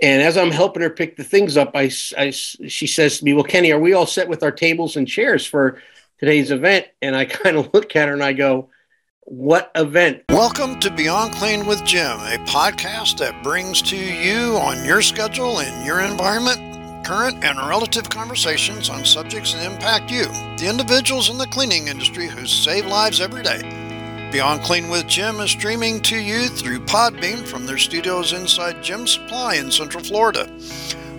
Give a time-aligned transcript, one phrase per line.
[0.00, 3.34] And as I'm helping her pick the things up, I, I, she says to me,
[3.34, 5.82] Well, Kenny, are we all set with our tables and chairs for
[6.18, 6.86] today's event?
[7.02, 8.70] And I kind of look at her and I go,
[9.20, 10.22] What event?
[10.30, 15.58] Welcome to Beyond Clean with Gem, a podcast that brings to you on your schedule
[15.58, 16.72] and your environment
[17.04, 20.24] current and relative conversations on subjects that impact you,
[20.56, 23.81] the individuals in the cleaning industry who save lives every day.
[24.32, 29.06] Beyond Clean with Gem is streaming to you through Podbean from their studios inside Gem
[29.06, 30.46] Supply in Central Florida.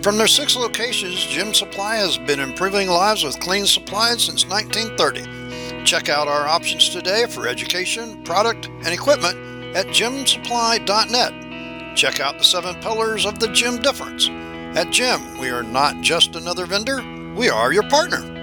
[0.02, 5.84] From their six locations, Gem Supply has been improving lives with clean supplies since 1930.
[5.84, 9.36] Check out our options today for education, product, and equipment
[9.76, 11.96] at gemsupply.net.
[11.96, 14.28] Check out the seven pillars of the Gem difference.
[14.76, 17.00] At Gem, we are not just another vendor,
[17.36, 18.33] we are your partner.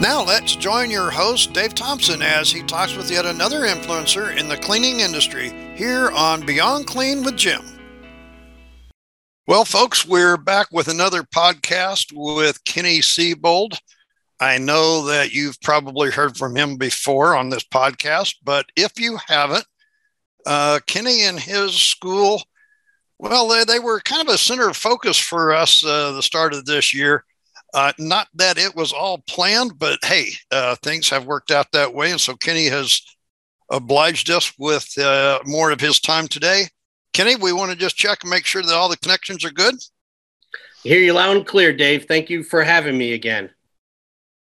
[0.00, 4.48] Now let's join your host, Dave Thompson, as he talks with yet another influencer in
[4.48, 7.64] the cleaning industry here on Beyond Clean with Gem.
[9.46, 13.78] Well, folks, we're back with another podcast with Kenny Siebold.
[14.40, 19.16] I know that you've probably heard from him before on this podcast, but if you
[19.28, 19.64] haven't,
[20.44, 22.42] uh, Kenny and his school,
[23.20, 26.52] well, they, they were kind of a center of focus for us uh, the start
[26.52, 27.24] of this year.
[27.74, 31.92] Uh, not that it was all planned, but hey, uh, things have worked out that
[31.92, 32.12] way.
[32.12, 33.02] And so Kenny has
[33.68, 36.68] obliged us with uh, more of his time today.
[37.12, 39.74] Kenny, we want to just check and make sure that all the connections are good.
[40.84, 42.04] Hear you loud and clear, Dave.
[42.06, 43.50] Thank you for having me again.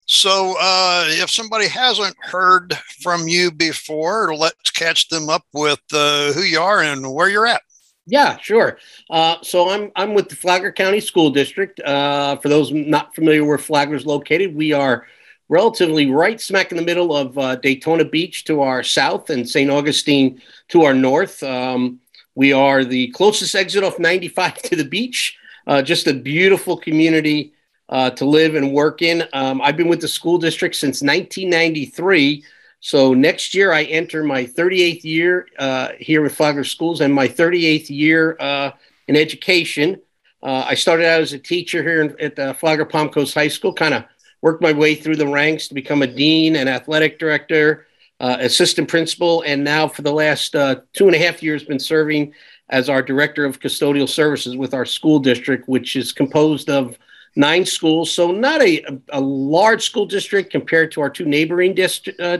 [0.08, 6.32] So, uh, if somebody hasn't heard from you before, let's catch them up with uh,
[6.34, 7.62] who you are and where you're at.
[8.08, 8.78] Yeah, sure.
[9.10, 11.80] Uh, so I'm I'm with the Flagler County School District.
[11.80, 15.08] Uh, for those not familiar where Flagler is located, we are
[15.50, 19.72] relatively right smack in the middle of uh, Daytona Beach to our south and St.
[19.72, 21.42] Augustine to our north.
[21.42, 22.00] Um,
[22.36, 25.38] we are the closest exit off 95 to the beach.
[25.66, 27.54] Uh, just a beautiful community
[27.90, 29.24] uh, to live and work in.
[29.34, 32.44] Um, I've been with the school district since 1993.
[32.86, 37.28] So next year, I enter my 38th year uh, here with Flagler Schools and my
[37.28, 38.74] 38th year uh,
[39.08, 40.00] in education.
[40.44, 43.74] Uh, I started out as a teacher here at the Flagler Palm Coast High School,
[43.74, 44.04] kind of
[44.44, 47.88] worked my way through the ranks to become a dean and athletic director,
[48.20, 51.80] uh, assistant principal, and now for the last uh, two and a half years, been
[51.80, 52.36] serving
[52.70, 57.00] as our director of custodial services with our school district, which is composed of
[57.36, 58.12] nine schools.
[58.12, 62.38] So not a, a large school district compared to our two neighboring district, uh,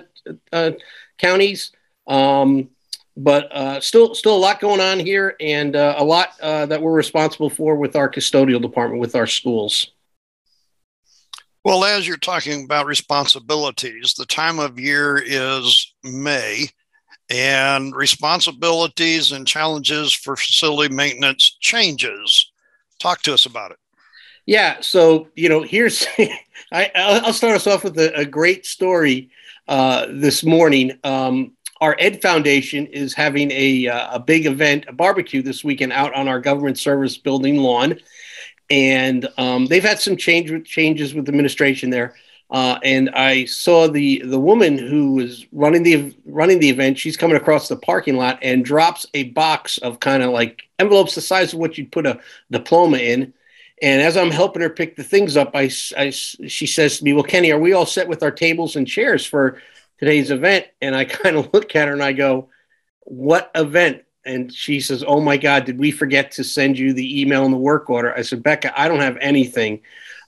[0.52, 0.72] uh,
[1.18, 1.72] counties.
[2.08, 2.70] Um,
[3.18, 6.82] but uh, still, still a lot going on here, and uh, a lot uh, that
[6.82, 9.92] we're responsible for with our custodial department, with our schools.
[11.64, 16.68] Well, as you're talking about responsibilities, the time of year is May,
[17.30, 22.52] and responsibilities and challenges for facility maintenance changes.
[23.00, 23.78] Talk to us about it.
[24.46, 26.06] Yeah, so you know, here's
[26.72, 29.30] I, will start us off with a, a great story
[29.68, 30.98] uh, this morning.
[31.04, 35.92] Um, our Ed Foundation is having a, uh, a big event, a barbecue this weekend
[35.92, 38.00] out on our government service building lawn.
[38.70, 42.16] And um, they've had some change changes with administration there.
[42.50, 47.00] Uh, and I saw the the woman who was running the running the event.
[47.00, 51.16] She's coming across the parking lot and drops a box of kind of like envelopes
[51.16, 52.20] the size of what you'd put a
[52.52, 53.34] diploma in.
[53.82, 57.14] And as I'm helping her pick the things up, I, I, she says to me,
[57.14, 59.62] Well, Kenny, are we all set with our tables and chairs for
[60.00, 60.68] today's event?
[60.82, 62.50] And I kind of look at her and I go,
[63.02, 64.04] What event?
[64.26, 67.54] And she says, Oh my God, did we forget to send you the email and
[67.54, 68.16] the work order?
[68.16, 69.82] I said, Becca, I don't have anything.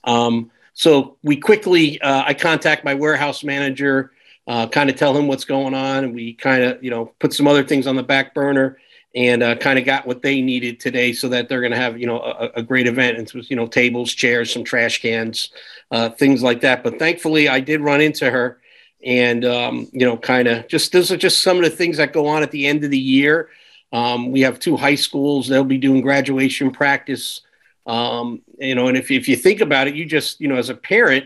[0.04, 4.12] Um, so we quickly, uh, I contact my warehouse manager,
[4.46, 6.04] uh, kind of tell him what's going on.
[6.04, 8.78] And we kind of, you know, put some other things on the back burner
[9.18, 11.98] and uh, kind of got what they needed today so that they're going to have
[11.98, 15.50] you know a, a, great event and you know tables chairs some trash cans
[15.90, 16.84] uh, things like that.
[16.84, 18.60] But thankfully i did run into her
[19.04, 22.12] and um, you know kind of just those are just some of the things that
[22.12, 23.48] go on at the end of the year.
[23.92, 27.40] Um, we have two high schools they'll be doing graduation practice
[27.86, 30.68] um, you know and if, if you think about it you just you know as
[30.68, 31.24] a parent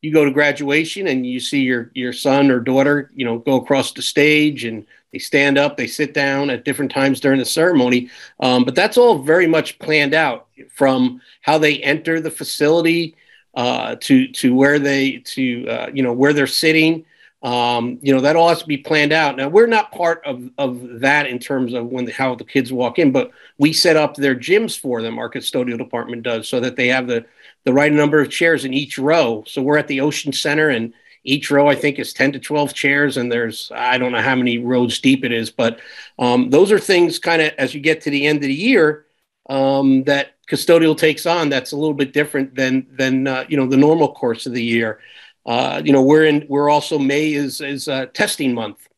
[0.00, 3.56] you go to graduation and you see your your son or daughter you know go
[3.56, 7.44] across the stage and they stand up, they sit down at different times during the
[7.44, 8.10] ceremony.
[8.40, 13.16] Um, but that's all very much planned out from how they enter the facility
[13.54, 17.04] uh, to to where they to uh, you know where they're sitting.
[17.42, 19.36] Um, you know that all has to be planned out.
[19.36, 22.72] Now we're not part of of that in terms of when the, how the kids
[22.72, 25.18] walk in, but we set up their gyms for them.
[25.18, 27.26] Our custodial department does so that they have the
[27.64, 29.44] the right number of chairs in each row.
[29.46, 30.94] So we're at the Ocean Center and
[31.24, 34.34] each row, I think, is 10 to 12 chairs, and there's, I don't know how
[34.34, 35.80] many rows deep it is, but
[36.18, 39.06] um, those are things kind of as you get to the end of the year,
[39.48, 43.66] um, that custodial takes on that's a little bit different than than uh, you know
[43.66, 45.00] the normal course of the year.
[45.44, 48.88] Uh, you know, we're in we're also May is is uh, testing month,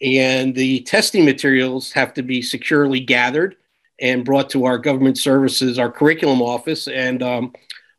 [0.00, 3.56] and the testing materials have to be securely gathered
[4.00, 7.52] and brought to our government services, our curriculum office, and um,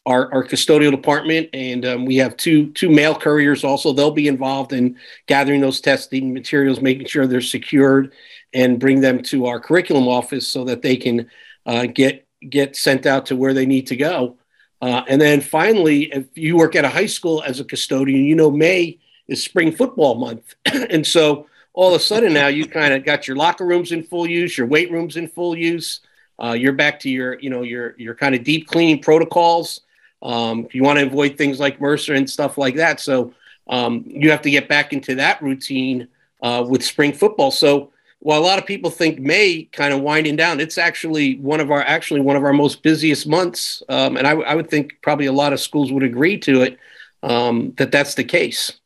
[0.07, 1.49] our, our custodial department.
[1.53, 3.91] And um, we have two two mail couriers also.
[3.91, 8.13] They'll be involved in gathering those testing materials, making sure they're secured,
[8.53, 11.29] and bring them to our curriculum office so that they can
[11.65, 14.37] uh, get get sent out to where they need to go.
[14.81, 18.35] Uh, and then finally, if you work at a high school as a custodian, you
[18.35, 22.93] know May is spring football month, and so all of a sudden now you kind
[22.93, 25.99] of got your locker rooms in full use, your weight rooms in full use.
[26.41, 29.81] Uh, you're back to your, you know, your your kind of deep cleaning protocols.
[30.21, 32.99] Um, you want to avoid things like MRSA and stuff like that.
[32.99, 33.33] So
[33.67, 36.07] um, you have to get back into that routine
[36.41, 37.51] uh, with spring football.
[37.51, 41.59] So while a lot of people think May kind of winding down, it's actually one
[41.59, 44.97] of our actually one of our most busiest months, um, and I, I, would think
[45.03, 46.79] probably a lot of schools would agree to it
[47.21, 48.79] um, that that's the case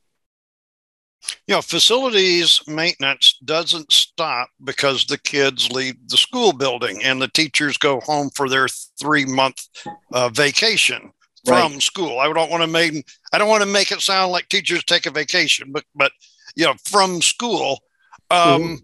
[1.47, 7.27] you know, facilities maintenance doesn't stop because the kids leave the school building and the
[7.27, 8.67] teachers go home for their
[8.99, 9.67] three month
[10.13, 11.11] uh, vacation
[11.45, 11.81] from right.
[11.81, 12.19] school.
[12.19, 15.05] I don't want to make I don't want to make it sound like teachers take
[15.05, 16.11] a vacation, but but
[16.55, 17.79] you know, from school.
[18.29, 18.81] Um,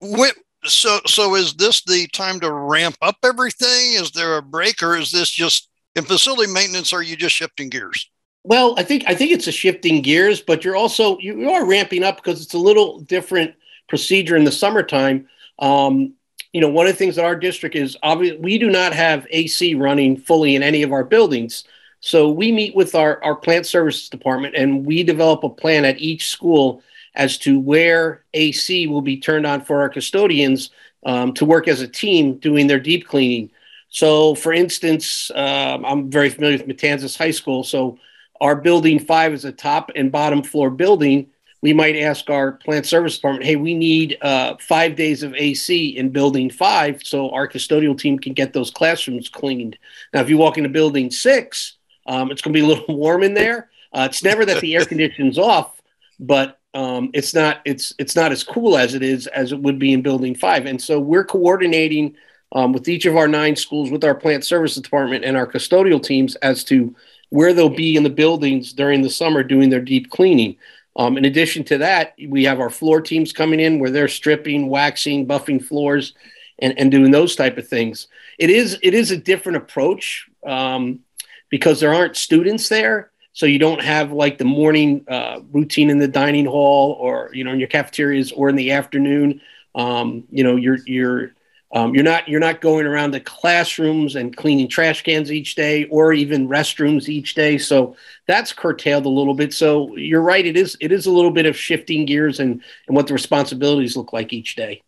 [0.00, 0.18] mm-hmm.
[0.18, 0.30] when,
[0.64, 3.94] so so is this the time to ramp up everything?
[3.94, 6.92] Is there a break, or is this just in facility maintenance?
[6.92, 8.08] Or are you just shifting gears?
[8.44, 12.02] Well, I think I think it's a shifting gears, but you're also you are ramping
[12.02, 13.54] up because it's a little different
[13.88, 15.28] procedure in the summertime.
[15.58, 16.14] Um,
[16.52, 19.26] you know, one of the things that our district is obviously we do not have
[19.30, 21.64] AC running fully in any of our buildings.
[22.00, 26.00] So we meet with our, our plant services department and we develop a plan at
[26.00, 26.82] each school
[27.14, 30.70] as to where AC will be turned on for our custodians
[31.04, 33.50] um, to work as a team doing their deep cleaning.
[33.88, 37.62] So, for instance, um, I'm very familiar with Matanzas High School.
[37.62, 37.98] So,
[38.40, 41.28] our building five is a top and bottom floor building,
[41.62, 45.96] we might ask our plant service department, hey, we need uh, five days of AC
[45.96, 49.78] in building five so our custodial team can get those classrooms cleaned.
[50.12, 51.76] Now, if you walk into building six,
[52.06, 53.70] um, it's going to be a little warm in there.
[53.92, 55.80] Uh, it's never that the air conditioning's off,
[56.18, 59.78] but um, it's not it's it's not as cool as it is as it would
[59.78, 60.66] be in building five.
[60.66, 62.16] And so we're coordinating
[62.52, 66.02] um, with each of our nine schools with our plant services department and our custodial
[66.02, 66.94] teams as to
[67.28, 70.56] where they'll be in the buildings during the summer doing their deep cleaning.
[70.96, 74.68] Um, in addition to that, we have our floor teams coming in where they're stripping,
[74.68, 76.14] waxing, buffing floors,
[76.58, 78.08] and, and doing those type of things.
[78.38, 81.00] It is it is a different approach um,
[81.48, 85.98] because there aren't students there, so you don't have like the morning uh, routine in
[85.98, 89.40] the dining hall or you know in your cafeterias or in the afternoon.
[89.74, 91.32] Um, you know you're you're
[91.74, 95.84] um, you're not you're not going around the classrooms and cleaning trash cans each day,
[95.84, 97.56] or even restrooms each day.
[97.56, 97.96] So
[98.26, 99.54] that's curtailed a little bit.
[99.54, 102.96] So you're right; it is it is a little bit of shifting gears and and
[102.96, 104.82] what the responsibilities look like each day.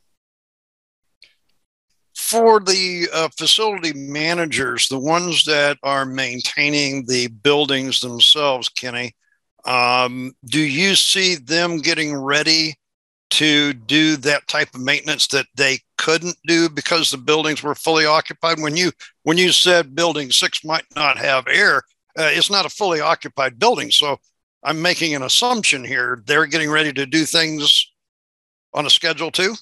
[2.14, 9.14] For the uh, facility managers, the ones that are maintaining the buildings themselves, Kenny,
[9.64, 12.76] um, do you see them getting ready
[13.38, 18.06] to do that type of maintenance that they couldn't do because the buildings were fully
[18.06, 18.60] occupied?
[18.60, 18.92] When you
[19.22, 21.82] when you said building six might not have air
[22.18, 23.90] uh, it's not a fully occupied building.
[23.90, 24.18] So
[24.62, 26.22] i'm making an assumption here.
[26.26, 27.90] They're getting ready to do things
[28.72, 29.54] on a schedule too?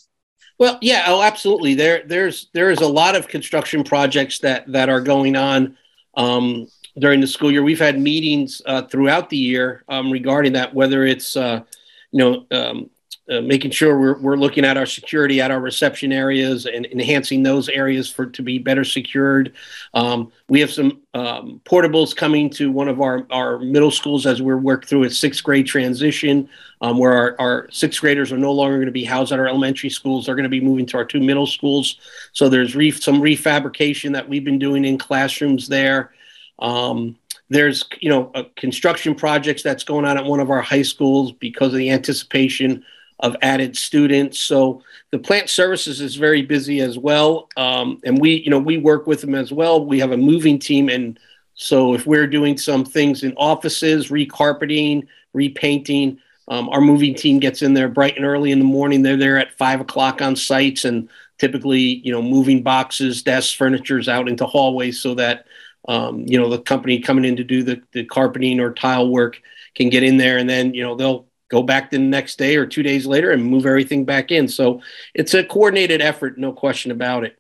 [0.59, 1.75] Well yeah oh absolutely.
[1.75, 5.77] There there's there is a lot of construction projects that that are going on
[6.17, 6.69] um,
[6.99, 7.63] during the school year.
[7.63, 11.63] We've had meetings uh, throughout the year um, regarding that whether it's uh,
[12.11, 12.91] you know um,
[13.33, 17.43] uh, making sure we're, we're looking at our security at our reception areas and enhancing
[17.43, 19.55] those areas for to be better secured.
[19.95, 24.43] Um, we have some um, portables coming to one of our, our middle schools as
[24.43, 26.49] we're working through a sixth grade transition,
[26.83, 29.49] um, where our, our sixth graders are no longer going to be housed at our
[29.49, 30.27] elementary schools.
[30.27, 31.99] They're going to be moving to our two middle schools.
[32.33, 36.13] So there's re- some refabrication that we've been doing in classrooms there.
[36.59, 37.17] Um,
[37.49, 41.33] there's you know a construction projects that's going on at one of our high schools
[41.33, 42.85] because of the anticipation
[43.21, 44.41] of added students.
[44.41, 48.79] So the plant services is very busy as well, um, and we you know we
[48.79, 49.85] work with them as well.
[49.85, 51.19] We have a moving team, and
[51.55, 56.19] so if we're doing some things in offices, recarpeting, repainting.
[56.49, 59.03] Um, our moving team gets in there bright and early in the morning.
[59.03, 64.09] They're there at five o'clock on sites and typically, you know, moving boxes, desks, furnitures
[64.09, 65.47] out into hallways so that,
[65.89, 69.41] um, you know, the company coming in to do the, the carpeting or tile work
[69.75, 72.67] can get in there and then, you know, they'll go back the next day or
[72.67, 74.49] two days later and move everything back in.
[74.49, 74.81] So
[75.15, 77.37] it's a coordinated effort, no question about it.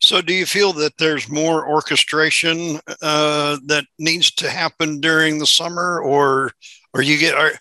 [0.00, 5.46] So, do you feel that there's more orchestration uh, that needs to happen during the
[5.46, 6.50] summer, or
[6.92, 7.52] or you get, or,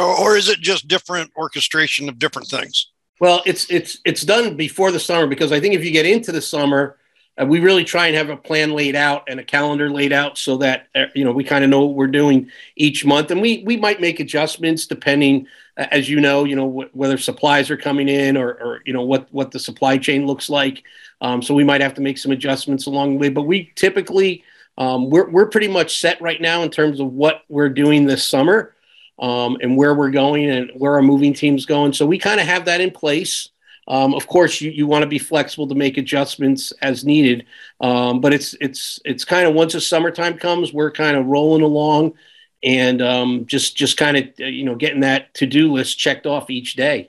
[0.00, 2.92] or is it just different orchestration of different things?
[3.18, 6.30] Well, it's it's it's done before the summer because I think if you get into
[6.30, 6.98] the summer,
[7.44, 10.56] we really try and have a plan laid out and a calendar laid out so
[10.58, 13.62] that uh, you know we kind of know what we're doing each month, and we
[13.64, 15.46] we might make adjustments depending,
[15.76, 18.92] uh, as you know, you know wh- whether supplies are coming in or or you
[18.92, 20.84] know what what the supply chain looks like.
[21.20, 24.44] Um, so we might have to make some adjustments along the way, but we typically
[24.78, 28.26] um, we're we're pretty much set right now in terms of what we're doing this
[28.26, 28.74] summer
[29.18, 31.92] um, and where we're going and where our moving team's going.
[31.92, 33.48] So we kind of have that in place.
[33.88, 37.46] Um, of course, you, you want to be flexible to make adjustments as needed,
[37.80, 41.62] um, but it's it's it's kind of once the summertime comes, we're kind of rolling
[41.62, 42.14] along,
[42.62, 46.48] and um, just just kind of you know getting that to do list checked off
[46.48, 47.08] each day.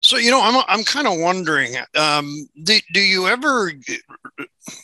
[0.00, 3.70] So you know, I'm I'm kind of wondering, um, do, do you ever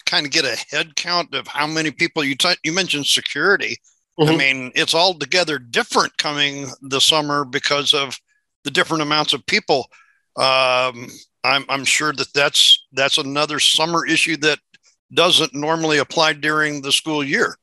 [0.07, 3.79] kind of get a head count of how many people you t- you mentioned security?
[4.19, 4.31] Mm-hmm.
[4.31, 8.19] I mean, it's altogether different coming the summer because of
[8.65, 9.89] the different amounts of people.
[10.37, 11.09] Um,
[11.45, 14.59] I'm I'm sure that that's that's another summer issue that
[15.13, 17.57] doesn't normally apply during the school year.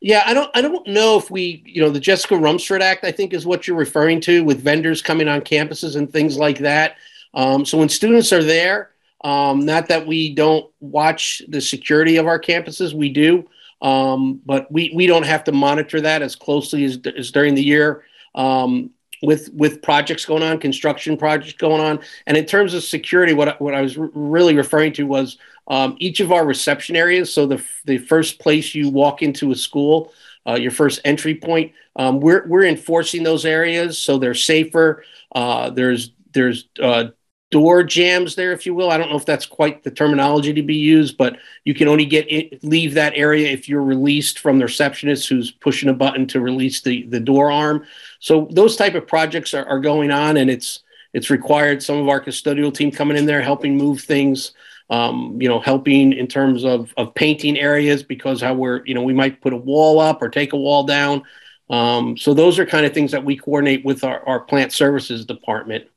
[0.00, 3.12] Yeah, I don't I don't know if we, you know, the Jessica Lunsford Act, I
[3.12, 6.96] think is what you're referring to with vendors coming on campuses and things like that.
[7.34, 8.90] Um, so when students are there,
[9.24, 13.48] um, not that we don't watch the security of our campuses, we do,
[13.82, 17.62] um, but we, we don't have to monitor that as closely as, as during the
[17.62, 18.04] year
[18.34, 18.90] um,
[19.22, 22.00] with with projects going on, construction projects going on.
[22.26, 26.20] And in terms of security, what, what I was really referring to was um, each
[26.20, 27.32] of our reception areas.
[27.32, 30.12] So the, the first place you walk into a school,
[30.46, 35.04] uh, your first entry point, um, we're, we're enforcing those areas so they're safer.
[35.34, 37.08] Uh, there's there's uh,
[37.50, 38.90] door jams there, if you will.
[38.90, 42.04] I don't know if that's quite the terminology to be used, but you can only
[42.04, 46.26] get it, leave that area if you're released from the receptionist who's pushing a button
[46.28, 47.86] to release the the door arm.
[48.20, 50.80] So those type of projects are, are going on, and it's
[51.14, 54.52] it's required some of our custodial team coming in there helping move things.
[54.90, 59.02] Um, you know, helping in terms of of painting areas because how we're you know
[59.02, 61.24] we might put a wall up or take a wall down.
[61.70, 65.26] Um, so those are kind of things that we coordinate with our, our plant services
[65.26, 65.88] department.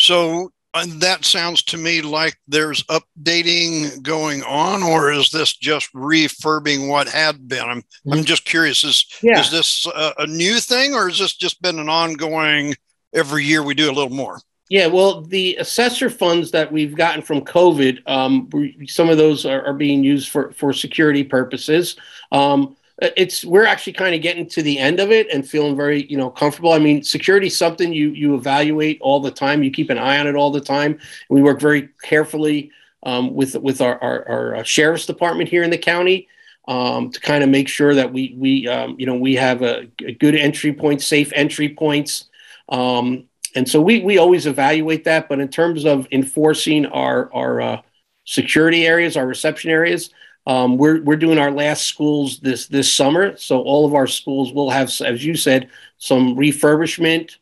[0.00, 5.92] So uh, that sounds to me like there's updating going on, or is this just
[5.92, 7.60] refurbing what had been?
[7.60, 8.22] I'm I'm mm-hmm.
[8.22, 8.82] just curious.
[8.82, 9.38] Is yeah.
[9.38, 12.74] is this a, a new thing, or has this just been an ongoing?
[13.12, 14.38] Every year we do a little more.
[14.70, 18.48] Yeah, well, the ESSER funds that we've gotten from COVID, um,
[18.86, 21.96] some of those are, are, being used for for security purposes.
[22.32, 26.06] Um, it's we're actually kind of getting to the end of it and feeling very
[26.06, 26.72] you know comfortable.
[26.72, 29.62] I mean security is something you you evaluate all the time.
[29.62, 30.98] You keep an eye on it all the time.
[31.28, 35.70] We work very carefully um, with with our, our, our, uh, sheriff's department here in
[35.70, 36.28] the county
[36.68, 39.88] um, to kind of make sure that we we um, you know we have a,
[40.04, 42.28] a, good entry point safe entry points.
[42.68, 43.24] Um,
[43.56, 47.82] and so we we always evaluate that but in terms of enforcing our our uh,
[48.24, 50.10] security areas our reception areas
[50.46, 54.52] um, we're we're doing our last schools this this summer, so all of our schools
[54.52, 57.36] will have, as you said, some refurbishment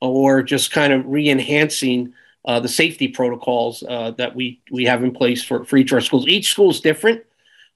[0.00, 2.12] or just kind of re-enhancing
[2.44, 5.96] uh, the safety protocols uh, that we we have in place for for each of
[5.96, 6.26] our schools.
[6.26, 7.22] Each school is different,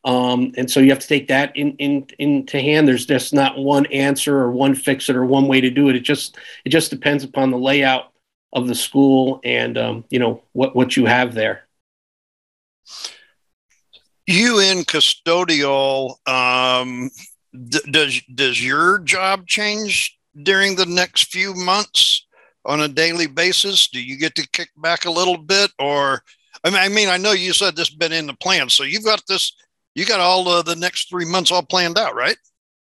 [0.04, 2.86] um, and so you have to take that in in into hand.
[2.86, 5.96] There's just not one answer or one fix it or one way to do it.
[5.96, 8.12] It just it just depends upon the layout
[8.52, 11.66] of the school and um, you know what what you have there
[14.26, 17.10] you in custodial um,
[17.68, 22.26] d- does does your job change during the next few months
[22.64, 23.88] on a daily basis?
[23.88, 26.22] Do you get to kick back a little bit or
[26.64, 29.04] i mean i, mean, I know you said this been in the plan so you've
[29.04, 29.52] got this
[29.94, 32.36] you got all uh, the next three months all planned out right?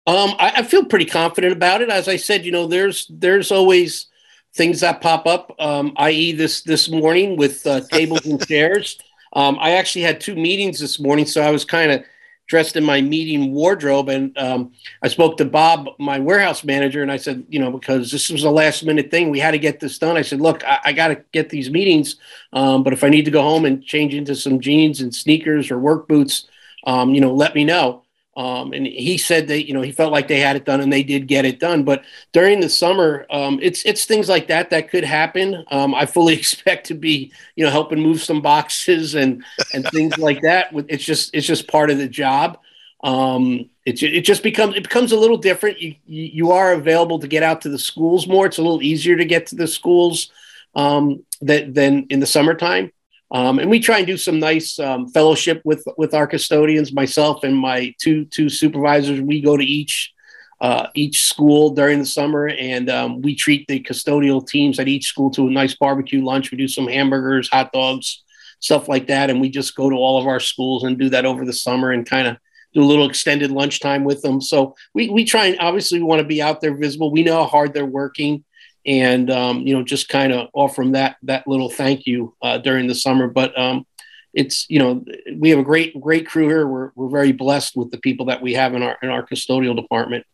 [0.05, 1.89] Um, I, I, feel pretty confident about it.
[1.89, 4.07] As i said you know there's there's always
[4.55, 8.97] things that pop up um, i.e this this morning with uh, tables and chairs
[9.33, 12.03] um, I actually had two meetings this morning, so I was kind of
[12.47, 14.09] dressed in my meeting wardrobe.
[14.09, 18.11] And um, I spoke to Bob, my warehouse manager, and I said, you know, because
[18.11, 20.17] this was a last minute thing, we had to get this done.
[20.17, 22.17] I said, look, I, I got to get these meetings,
[22.51, 25.71] um, but if I need to go home and change into some jeans and sneakers
[25.71, 26.47] or work boots,
[26.85, 28.02] um, you know, let me know.
[28.35, 30.91] Um, and he said that you know he felt like they had it done and
[30.91, 31.83] they did get it done.
[31.83, 35.63] But during the summer, um, it's it's things like that that could happen.
[35.69, 40.17] Um, I fully expect to be you know helping move some boxes and and things
[40.17, 40.69] like that.
[40.87, 42.57] It's just it's just part of the job.
[43.03, 45.79] Um, it, it just becomes it becomes a little different.
[45.79, 48.45] You, you, are available to get out to the schools more.
[48.45, 50.31] It's a little easier to get to the schools
[50.73, 52.93] um, that than in the summertime.
[53.33, 56.93] Um, and we try and do some nice um, fellowship with with our custodians.
[56.93, 60.13] Myself and my two two supervisors, we go to each
[60.61, 65.07] uh, each school during the summer, and um, we treat the custodial teams at each
[65.07, 66.51] school to a nice barbecue lunch.
[66.51, 68.23] We do some hamburgers, hot dogs,
[68.59, 71.25] stuff like that, and we just go to all of our schools and do that
[71.25, 72.37] over the summer and kind of
[72.75, 74.41] do a little extended lunchtime with them.
[74.41, 77.11] So we we try and obviously we want to be out there visible.
[77.11, 78.43] We know how hard they're working
[78.85, 82.57] and um, you know just kind of offer them that that little thank you uh,
[82.57, 83.27] during the summer.
[83.27, 83.85] But um,
[84.33, 85.03] it's you know
[85.35, 86.67] we have a great great crew here.
[86.67, 89.75] We're we're very blessed with the people that we have in our in our custodial
[89.75, 90.25] department.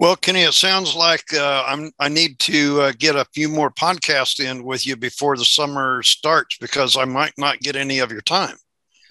[0.00, 3.70] Well, Kenny, it sounds like uh, I'm I need to uh, get a few more
[3.70, 8.12] podcasts in with you before the summer starts because I might not get any of
[8.12, 8.56] your time.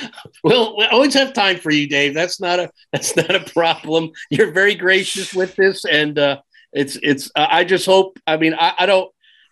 [0.44, 2.14] well, we always have time for you, Dave.
[2.14, 4.10] That's not a that's not a problem.
[4.30, 6.40] You're very gracious with this, and uh,
[6.72, 7.30] it's it's.
[7.34, 8.18] Uh, I just hope.
[8.26, 9.10] I mean, I, I don't.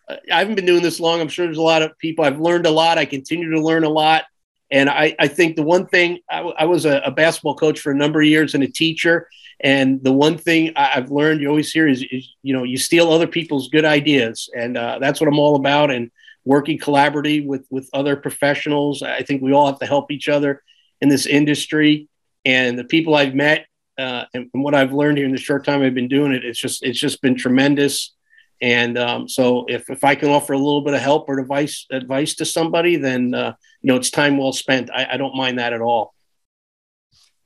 [0.09, 1.20] I haven't been doing this long.
[1.20, 2.25] I'm sure there's a lot of people.
[2.25, 2.99] I've learned a lot.
[2.99, 4.25] I continue to learn a lot,
[4.70, 7.97] and I I think the one thing I, was a, a, basketball coach for a
[7.97, 9.28] number of years and a teacher,
[9.61, 12.76] and the one thing I, have learned you always hear is, is, you know you
[12.76, 15.90] steal other people's good ideas, and uh, that's what I'm all about.
[15.90, 16.11] And
[16.44, 19.02] working collaboratively with with other professionals.
[19.02, 20.62] I think we all have to help each other
[21.00, 22.09] in this industry.
[22.44, 23.66] And the people I've met
[23.99, 26.44] uh, and, and, what I've learned here in the short time I've been doing it,
[26.44, 28.14] it's just it's just been tremendous.
[28.62, 31.87] And um, so if, if I can offer a little bit of help or advice
[31.90, 34.90] advice to somebody, then uh, you know it's time well spent.
[34.90, 36.14] I, I, don't mind that at all.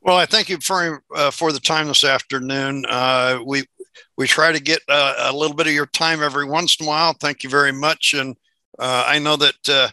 [0.00, 2.84] Well, I thank you for uh, for the time this afternoon.
[2.88, 3.64] Uh, we
[4.16, 6.88] we try to get uh, a little bit of your time every once in a
[6.88, 7.14] while.
[7.14, 8.36] Thank you very much, and
[8.78, 9.88] uh, I know that uh,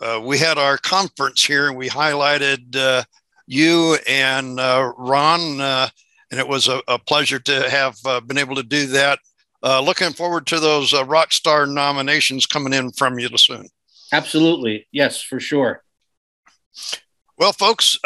[0.00, 3.04] uh, we had our conference here and we highlighted uh,
[3.46, 5.88] you and uh, Ron, uh,
[6.30, 9.18] and it was a, a, pleasure to have been able to do that.
[9.62, 13.68] looking forward to those rock star nominations coming in from you soon.
[14.12, 15.82] Absolutely, yes, for sure.
[17.36, 17.98] Well, folks,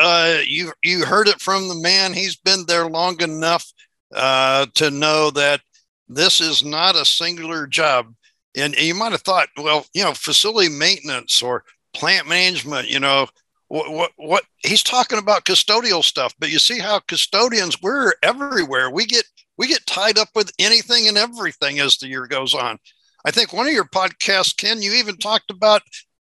[0.46, 2.12] you you heard it from the man.
[2.12, 3.72] He's been there long enough
[4.12, 5.60] to know that
[6.08, 8.12] this is not a singular job
[8.56, 13.26] and, you might have thought, well, you know, facility maintenance or plant management, you know,
[13.68, 18.90] what, what, what he's talking about custodial stuff, but you see how custodians, we're everywhere.
[18.90, 19.24] We get,
[19.58, 22.78] we get tied up with anything and everything as the year goes on.
[23.26, 25.82] I think one of your podcasts, Ken, you even talked about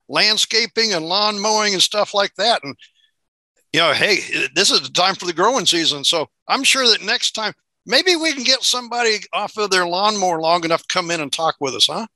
[0.08, 2.62] landscaping and lawn mowing and stuff like that.
[2.64, 2.76] And,
[3.72, 4.20] you know, hey,
[4.54, 6.04] this is the time for the growing season.
[6.04, 7.52] So I'm sure that next time,
[7.84, 11.32] maybe we can get somebody off of their lawnmower long enough to come in and
[11.32, 12.06] talk with us, huh?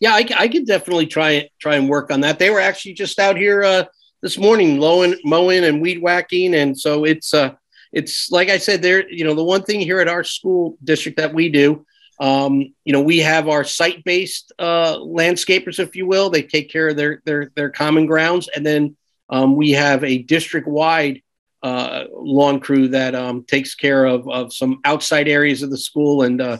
[0.00, 2.38] Yeah, I, I could definitely try try and work on that.
[2.38, 3.84] They were actually just out here uh,
[4.22, 7.52] this morning, mowing, mowing and weed whacking, and so it's uh,
[7.92, 9.08] it's like I said, there.
[9.10, 11.84] You know, the one thing here at our school district that we do,
[12.18, 16.30] um, you know, we have our site based uh, landscapers, if you will.
[16.30, 18.96] They take care of their their their common grounds, and then
[19.28, 21.20] um, we have a district wide
[21.62, 26.22] uh, lawn crew that um, takes care of, of some outside areas of the school
[26.22, 26.56] and uh,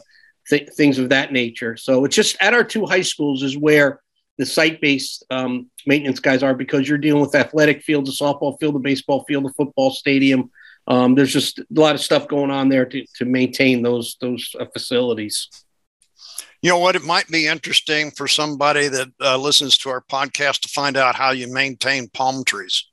[0.50, 1.76] th- things of that nature.
[1.76, 4.00] So it's just at our two high schools is where
[4.38, 8.76] the site-based um, maintenance guys are because you're dealing with athletic fields, a softball field,
[8.76, 10.50] a baseball field, a football stadium.
[10.86, 14.54] Um, there's just a lot of stuff going on there to, to maintain those those
[14.58, 15.48] uh, facilities.
[16.62, 16.96] You know what?
[16.96, 21.14] It might be interesting for somebody that uh, listens to our podcast to find out
[21.14, 22.86] how you maintain palm trees.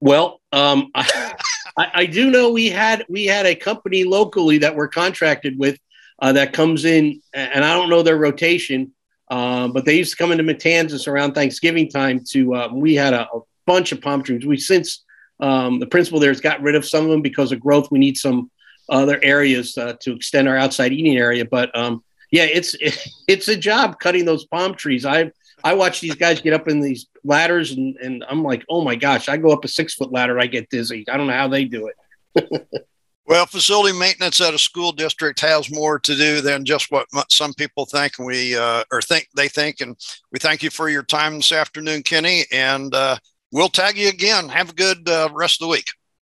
[0.00, 1.34] Well, um, I,
[1.76, 5.78] I, do know we had we had a company locally that we're contracted with
[6.24, 8.92] uh, that comes in, and I don't know their rotation,
[9.30, 12.24] uh, but they used to come into Matanzas around Thanksgiving time.
[12.30, 14.46] To uh, we had a, a, bunch of palm trees.
[14.46, 15.04] We since
[15.38, 17.90] um, the principal there has got rid of some of them because of growth.
[17.90, 18.50] We need some
[18.88, 21.44] other areas uh, to extend our outside eating area.
[21.44, 25.04] But um, yeah, it's it, it's a job cutting those palm trees.
[25.04, 25.30] I
[25.62, 28.96] I watch these guys get up in these ladders, and and I'm like, oh my
[28.96, 29.28] gosh!
[29.28, 31.04] I go up a six foot ladder, I get dizzy.
[31.06, 31.90] I don't know how they do
[32.34, 32.78] it.
[33.26, 37.54] Well, facility maintenance at a school district has more to do than just what some
[37.54, 38.18] people think.
[38.18, 39.96] We uh, or think they think, and
[40.30, 42.44] we thank you for your time this afternoon, Kenny.
[42.52, 43.16] And uh,
[43.50, 44.48] we'll tag you again.
[44.50, 45.86] Have a good uh, rest of the week.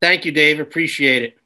[0.02, 0.60] Thank you, Dave.
[0.60, 1.39] Appreciate it.